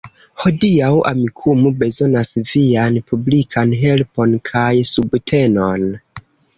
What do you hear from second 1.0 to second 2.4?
Amikumu bezonas